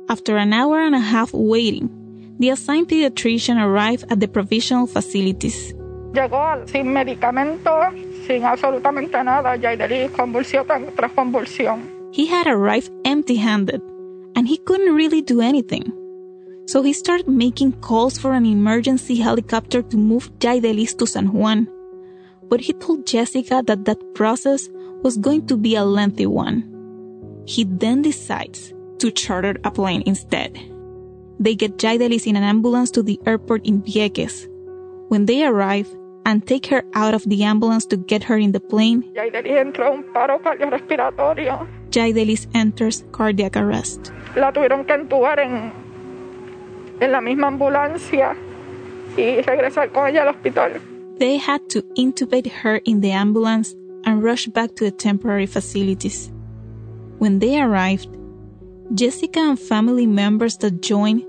[0.10, 1.90] After an hour and a half waiting,
[2.40, 5.74] the assigned pediatrician arrived at the provisional facilities.
[6.14, 7.92] Llegó sin medicamento,
[8.26, 9.56] sin absolutamente nada,
[10.96, 11.82] tras convulsión.
[12.12, 13.82] He had arrived empty handed,
[14.36, 15.94] and he couldn't really do anything.
[16.66, 21.68] So he started making calls for an emergency helicopter to move Jaidelis to San Juan,
[22.48, 24.70] but he told Jessica that that process
[25.04, 26.68] was going to be a lengthy one.
[27.50, 30.54] He then decides to charter a plane instead.
[31.39, 34.47] They get Jaidelis in an ambulance to the airport in Vieques.
[35.08, 35.89] When they arrive
[36.28, 39.02] and take her out of the ambulance to get her in the plane,
[41.89, 44.12] Jaidelis enters cardiac arrest.
[44.36, 45.74] La tuvieron que entubar en,
[47.02, 48.36] en la misma ambulancia
[49.18, 50.80] y regresar con ella al hospital.
[51.18, 53.76] They had to intubate her in the ambulance
[54.06, 56.32] and rush back to the temporary facilities.
[57.20, 58.07] When they arrived,
[58.95, 61.28] Jessica and family members that joined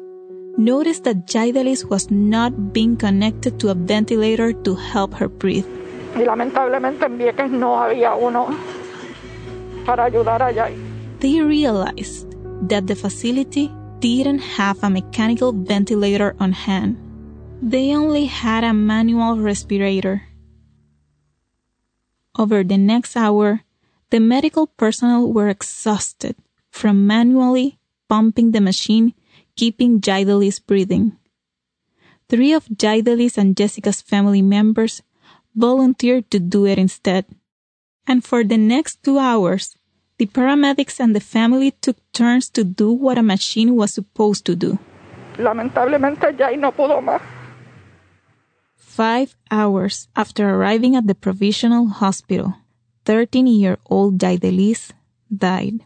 [0.56, 5.66] noticed that Jaidelis was not being connected to a ventilator to help her breathe.
[6.14, 8.54] Y lamentablemente en Vieques no había uno
[9.84, 10.76] para ayudar a Jai.
[11.18, 12.26] They realized
[12.68, 16.96] that the facility didn't have a mechanical ventilator on hand.
[17.62, 20.22] They only had a manual respirator.
[22.38, 23.60] Over the next hour,
[24.10, 26.36] the medical personnel were exhausted
[26.70, 29.14] from manually pumping the machine,
[29.56, 31.16] keeping Jaidelis breathing.
[32.28, 35.02] Three of Jaidelis and Jessica's family members
[35.54, 37.24] volunteered to do it instead.
[38.06, 39.76] And for the next two hours,
[40.18, 44.54] the paramedics and the family took turns to do what a machine was supposed to
[44.54, 44.78] do.
[45.38, 47.22] Lamentablemente Jai no pudo más.
[48.76, 52.59] Five hours after arriving at the provisional hospital,
[53.04, 54.92] 13 year old Jaidelis
[55.30, 55.80] died.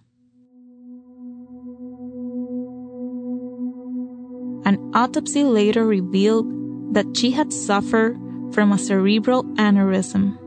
[4.65, 6.47] An autopsy later revealed
[6.95, 8.17] that she had suffered
[8.53, 10.39] from a cerebral aneurysm,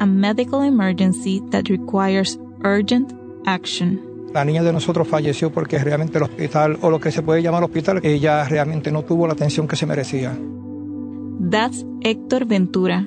[0.00, 3.12] a medical emergency that requires urgent
[3.46, 4.00] action.
[4.32, 7.64] La niña de nosotros falleció porque realmente el hospital, o lo que se puede llamar
[7.64, 10.36] hospital, ella realmente no tuvo la atención que se merecía.
[11.50, 13.06] That's Hector Ventura,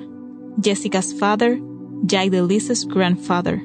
[0.62, 1.60] Jessica's father,
[2.06, 3.62] Jaidelis's grandfather,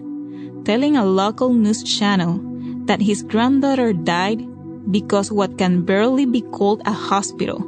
[0.64, 2.40] telling a local news channel
[2.86, 4.46] that his granddaughter died
[4.92, 7.60] because what can barely be called a hospital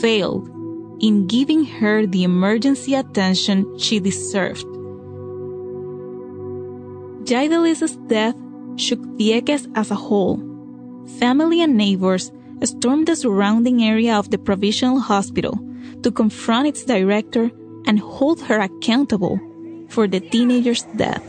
[0.00, 0.48] failed
[1.00, 4.64] in giving her the emergency attention she deserved.
[7.26, 8.36] Jaidelis's death
[8.76, 10.38] shook Vieques as a whole.
[11.18, 12.30] Family and neighbors
[12.62, 15.58] stormed the surrounding area of the provisional hospital
[16.02, 17.50] to confront its director
[17.86, 19.38] and hold her accountable
[19.96, 21.24] for the teenager's death.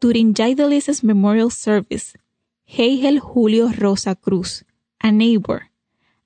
[0.00, 2.14] During Jaidelis' memorial service,
[2.66, 4.64] Hegel Julio Rosa Cruz,
[5.00, 5.70] a neighbor,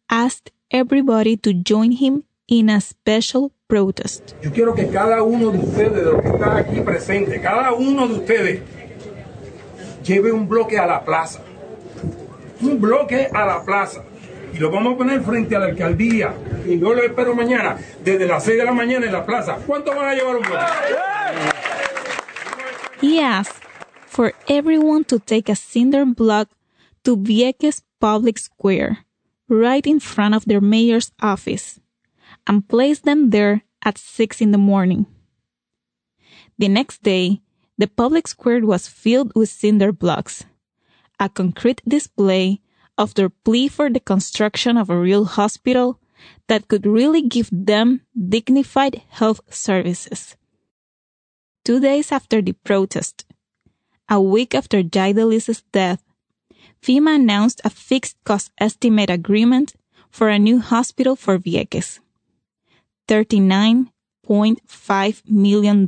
[0.08, 4.34] asked everybody to join him in a special protest.
[4.42, 8.08] Yo quiero que cada uno de ustedes, de los que están aquí presentes, cada uno
[8.08, 8.62] de ustedes
[10.02, 11.42] lleve un bloque a la plaza.
[12.62, 14.07] Un bloque a la plaza.
[14.54, 16.34] Y lo vamos a poner frente a la alcaldía.
[16.66, 19.58] Y yo lo espero mañana, desde las 6 de la mañana en la plaza.
[19.66, 20.64] ¿Cuánto van a llevar un bloque?
[23.00, 23.62] He asked
[24.06, 26.48] for everyone to take a cinder block
[27.04, 29.04] to Vieques Public Square,
[29.48, 31.80] right in front of their mayor's office,
[32.46, 35.06] and place them there at 6 in the morning.
[36.58, 37.40] The next day,
[37.78, 40.44] the public square was filled with cinder blocks,
[41.20, 42.60] a concrete display
[42.98, 46.00] of their plea for the construction of a real hospital
[46.48, 50.36] that could really give them dignified health services.
[51.64, 53.24] Two days after the protest,
[54.08, 56.02] a week after Jaidelis' death,
[56.82, 59.74] FEMA announced a fixed cost estimate agreement
[60.10, 62.00] for a new hospital for Vieques.
[63.06, 65.86] $39.5 million.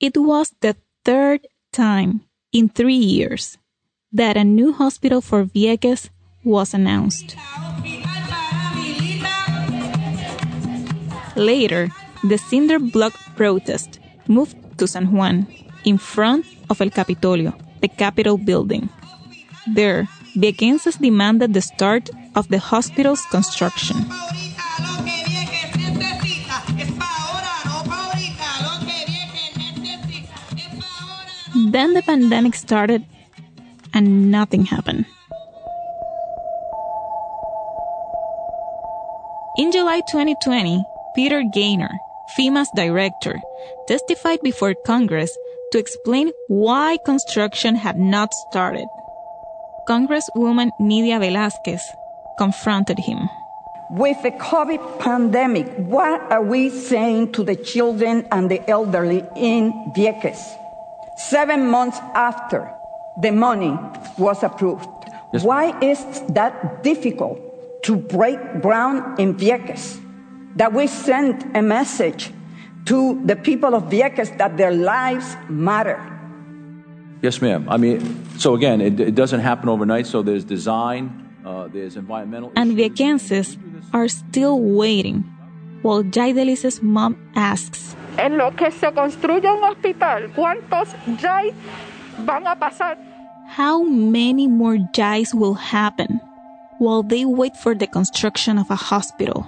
[0.00, 2.22] It was the third time
[2.52, 3.58] in three years
[4.14, 6.08] that a new hospital for Vieques
[6.44, 7.36] was announced.
[11.34, 11.90] Later,
[12.22, 13.98] the cinder block protest
[14.28, 15.48] moved to San Juan
[15.84, 18.88] in front of El Capitolio, the Capitol building.
[19.66, 20.06] There,
[20.36, 23.96] Viequenses demanded the start of the hospital's construction.
[31.70, 33.04] Then the pandemic started
[33.94, 35.06] and nothing happened.
[39.56, 40.84] In July 2020,
[41.14, 41.96] Peter Gaynor,
[42.36, 43.40] FEMA's director,
[43.86, 45.30] testified before Congress
[45.70, 48.88] to explain why construction had not started.
[49.88, 51.82] Congresswoman Nydia Velázquez
[52.36, 53.28] confronted him.
[53.90, 59.92] With the COVID pandemic, what are we saying to the children and the elderly in
[59.94, 60.58] Vieques?
[61.16, 62.74] Seven months after
[63.20, 63.78] the money
[64.18, 64.88] was approved,
[65.42, 65.98] Why is
[66.28, 67.40] that difficult
[67.84, 70.00] to break ground in Vieques?
[70.56, 72.30] That we send a message
[72.86, 75.98] to the people of Vieques that their lives matter.
[77.20, 77.66] Yes, ma'am.
[77.68, 77.98] I mean,
[78.38, 80.06] so again, it, it doesn't happen overnight.
[80.06, 82.52] So there's design, uh, there's environmental.
[82.54, 83.56] And Viequenses
[83.92, 85.24] are still waiting
[85.82, 87.96] while Jaidelis's mom asks.
[88.18, 91.52] En lo que se construye un hospital, ¿cuántos Jai
[92.18, 92.96] van a pasar?
[93.48, 96.20] How many more Jais will happen
[96.78, 99.46] while they wait for the construction of a hospital?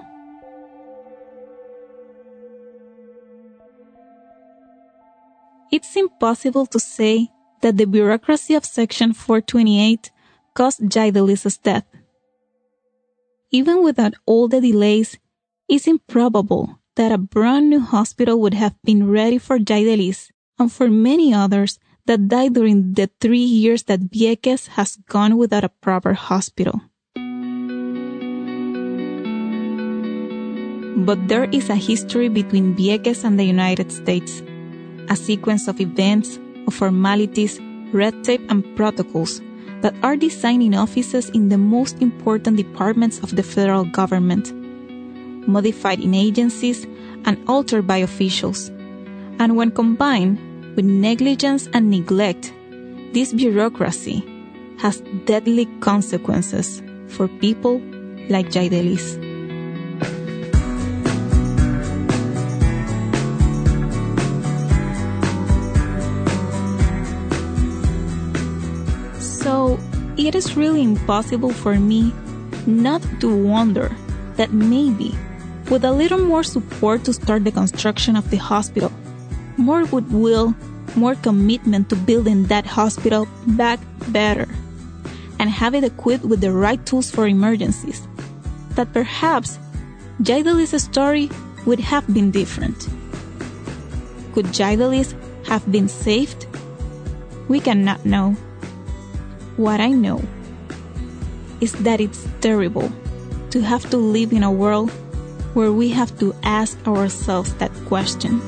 [5.73, 7.29] It's impossible to say
[7.61, 10.11] that the bureaucracy of Section 428
[10.55, 11.85] caused Jaidelis's death.
[13.51, 15.19] Even without all the delays,
[15.69, 20.89] it's improbable that a brand new hospital would have been ready for Jaidelis and for
[20.89, 26.15] many others that died during the three years that Vieques has gone without a proper
[26.15, 26.81] hospital.
[30.97, 34.43] But there is a history between Vieques and the United States,
[35.09, 37.61] a sequence of events, of formalities,
[37.93, 39.41] red tape, and protocols
[39.83, 44.53] that are designed in offices in the most important departments of the federal government,
[45.47, 46.87] modified in agencies,
[47.25, 48.69] and altered by officials.
[49.39, 50.39] And when combined
[50.77, 52.53] with negligence and neglect,
[53.15, 54.23] this bureaucracy
[54.79, 57.81] has deadly consequences for people
[58.29, 59.17] like Jaidelis.
[69.21, 69.79] So,
[70.19, 72.13] it is really impossible for me
[72.67, 73.97] not to wonder
[74.37, 75.17] that maybe,
[75.71, 78.93] with a little more support to start the construction of the hospital,
[79.57, 80.55] more goodwill,
[80.97, 84.49] more commitment to building that hospital back better,
[85.39, 88.07] and have it equipped with the right tools for emergencies,
[88.71, 89.59] that perhaps
[90.23, 91.31] Jaidelis' story
[91.67, 92.89] would have been different.
[94.35, 95.15] Could Jaidelis
[95.47, 96.47] have been saved?
[97.49, 98.33] We cannot know.
[99.57, 100.23] What I know
[101.61, 102.93] is that it's terrible
[103.51, 104.91] to have to live in a world
[105.55, 108.41] where we have to ask ourselves that question.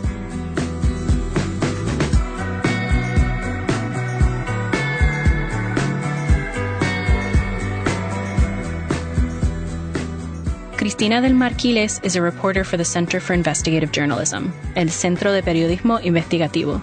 [10.98, 15.30] Cristina del Mar Quiles is a reporter for the Center for Investigative Journalism, El Centro
[15.30, 16.80] de Periodismo Investigativo.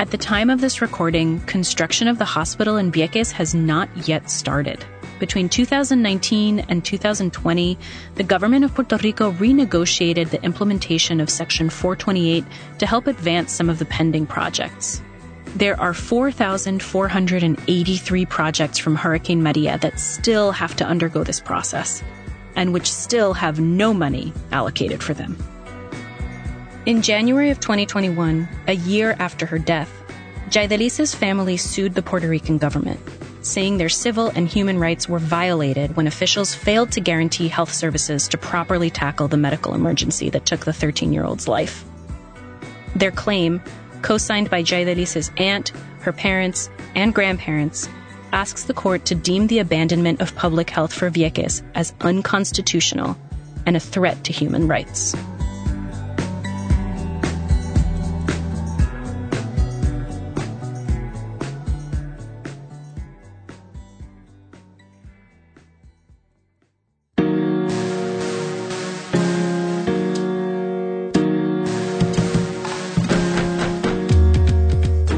[0.00, 4.28] At the time of this recording, construction of the hospital in Vieques has not yet
[4.28, 4.84] started.
[5.20, 7.78] Between 2019 and 2020,
[8.16, 12.44] the government of Puerto Rico renegotiated the implementation of Section 428
[12.80, 15.00] to help advance some of the pending projects.
[15.54, 22.02] There are 4,483 projects from Hurricane Maria that still have to undergo this process,
[22.56, 25.36] and which still have no money allocated for them.
[26.86, 29.92] In January of 2021, a year after her death,
[30.48, 32.98] Jaidelis's family sued the Puerto Rican government,
[33.42, 38.26] saying their civil and human rights were violated when officials failed to guarantee health services
[38.28, 41.84] to properly tackle the medical emergency that took the 13 year old's life.
[42.96, 43.62] Their claim,
[44.02, 47.88] co signed by Jaidelis's aunt, her parents, and grandparents,
[48.32, 53.16] asks the court to deem the abandonment of public health for Vieques as unconstitutional
[53.66, 55.14] and a threat to human rights.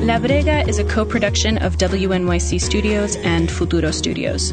[0.02, 4.52] La Brega is a co production of WNYC Studios and Futuro Studios.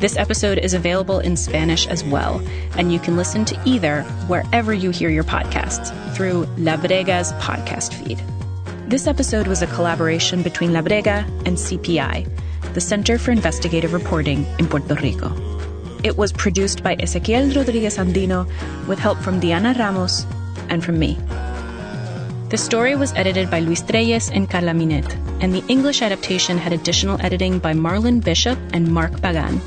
[0.00, 2.42] This episode is available in Spanish as well,
[2.76, 7.94] and you can listen to either wherever you hear your podcasts through La Brega's podcast
[7.94, 8.20] feed.
[8.88, 12.28] This episode was a collaboration between La Brega and CPI,
[12.74, 15.30] the Center for Investigative Reporting in Puerto Rico.
[16.02, 18.44] It was produced by Ezequiel Rodriguez Andino
[18.88, 20.26] with help from Diana Ramos
[20.68, 21.16] and from me.
[22.50, 25.06] The story was edited by Luis Trelles and Carla Minet,
[25.40, 29.60] and the English adaptation had additional editing by Marlon Bishop and Mark Pagan.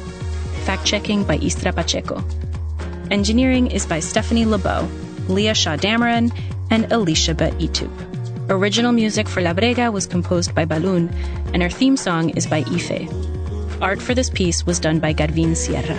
[0.68, 2.22] Fact checking by Istra Pacheco.
[3.10, 4.90] Engineering is by Stephanie LeBeau,
[5.30, 6.36] Leah Shaw Dameron,
[6.72, 7.88] and Alicia Itub.
[8.50, 11.08] Original music for La Brega was composed by Balún,
[11.54, 13.08] and our theme song is by Ife.
[13.82, 15.96] Art for this piece was done by Garvin Sierra.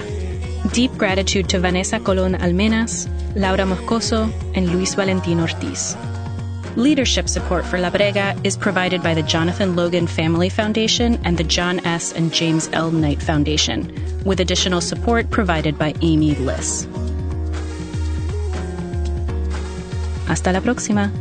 [0.74, 5.96] Deep gratitude to Vanessa Colon Almenas, Laura Moscoso, and Luis Valentin Ortiz.
[6.76, 11.44] Leadership support for La Brega is provided by the Jonathan Logan Family Foundation and the
[11.44, 12.12] John S.
[12.12, 12.90] and James L.
[12.90, 13.92] Knight Foundation,
[14.24, 16.88] with additional support provided by Amy Liss.
[20.26, 21.12] Hasta la próxima.